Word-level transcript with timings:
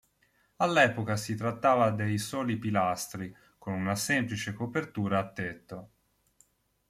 All'epoca 0.55 1.15
si 1.15 1.35
trattava 1.35 1.91
dei 1.91 2.17
soli 2.17 2.57
pilastri, 2.57 3.31
con 3.59 3.73
una 3.73 3.93
semplice 3.93 4.51
copertura 4.51 5.19
a 5.19 5.29
tetto. 5.31 5.89